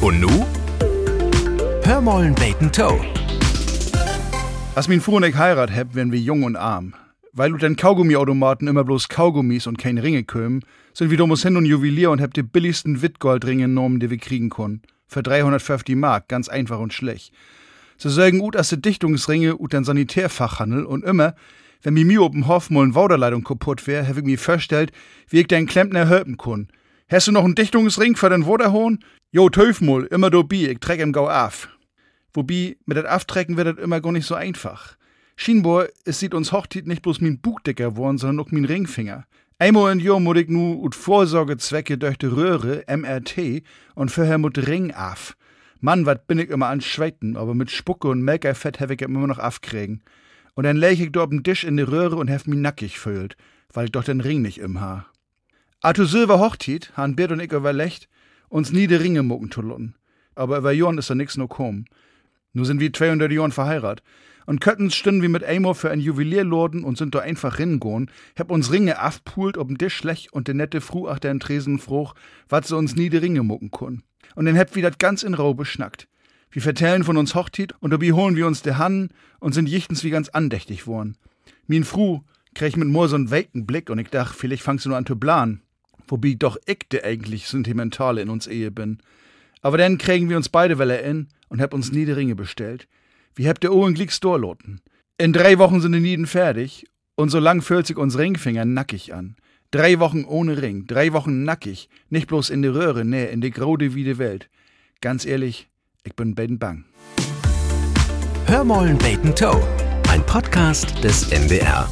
[0.00, 0.46] Und nu?
[1.82, 3.00] Hörmollen Bacon Toe.
[4.76, 6.94] Als mein Fuhr und ich heirat hab, werden wir jung und arm.
[7.32, 10.62] Weil ut den Kaugummiautomaten immer bloß Kaugummis und keine Ringe kömen,
[10.94, 14.50] sind wir damals hin und Juwelier und hab die billigsten Wittgoldringe genommen, die wir kriegen
[14.50, 14.82] können.
[15.08, 17.32] Für 350 Mark, ganz einfach und schlecht.
[17.96, 21.34] Sie sagen ut as de Dichtungsringe ut den Sanitärfachhandel und immer,
[21.82, 24.92] wenn mi mir oben Hof eine Wauderleitung kaputt wär, hab ich mir vorstellt,
[25.28, 26.68] wie ich den Klempner helfen kun.
[27.10, 29.00] Hast du noch einen Dichtungsring für den Woderhohn?
[29.30, 31.68] Jo, töf mal, immer do bi, ich treck im Gau af.
[32.32, 34.96] Wobei, mit dat Aftrecken wird das immer gar nicht so einfach.
[35.36, 39.26] Schienbohr, es sieht uns Hochtit nicht bloß min Bugdecker worden, sondern auch min Ringfinger.
[39.58, 43.62] Einmal in Jahr muss ich nu ut Vorsorgezwecke durch die Röhre, MRT,
[43.94, 45.36] und vorher mut Ring af.
[45.80, 49.26] Mann, wat bin ich immer an Schweiten, aber mit Spucke und Melkerfett hab ich immer
[49.26, 50.02] noch afkriegen.
[50.54, 53.36] Und dann leg ich do den Tisch in die Röhre und hef mi nackig fühlt,
[53.74, 55.04] weil ich doch den Ring nicht im Haar.
[55.82, 58.08] Artu Silber Hochtit, han Bert und ich überlegt,
[58.48, 59.94] uns nie die Ringe mucken zu lutten.
[60.34, 61.84] Aber über Jorn ist da nix no kom.
[62.52, 64.04] Nu sind wir 200 Jahren verheiratet.
[64.46, 68.08] Und köttens stünden wir mit Amor für ein Juwelierlorden und sind da einfach ringo'n,
[68.38, 72.14] hab uns Ringe afpult ob'n Tisch schlecht und de nette Fru achter den Tresen fruch,
[72.48, 74.02] wat sie uns nie die Ringe mucken kun.
[74.36, 76.08] Und dann hab wir dat ganz in Rau beschnackt.
[76.50, 80.02] Wir vertellen von uns Hochtit und dabei holen wir uns de Hannen und sind jichtens
[80.02, 81.18] wie ganz andächtig worden.
[81.66, 82.20] Min Fru
[82.54, 85.18] krieg mit nur so'n welken Blick und ich dach, vielleicht fangst du nur an zu
[85.18, 85.60] blahen.
[86.08, 88.98] Wobei doch ich der eigentlich Sentimentale in uns Ehe bin.
[89.60, 92.88] Aber dann kriegen wir uns beide Welle in und hab uns nie die Ringe bestellt.
[93.34, 94.80] Wie habt ihr Ohren Glicks Dorloten?
[95.18, 96.86] In drei Wochen sind die Nieden fertig
[97.16, 99.36] und so lang fühlt sich uns Ringfinger nackig an.
[99.70, 103.50] Drei Wochen ohne Ring, drei Wochen nackig, nicht bloß in die Röhre, nee, in die
[103.50, 104.48] grode wie die Welt.
[105.00, 105.68] Ganz ehrlich,
[106.04, 106.84] ich bin ben bang.
[108.46, 109.62] Hörmollen Bacon Toe.
[110.08, 111.86] Ein Podcast des NDR.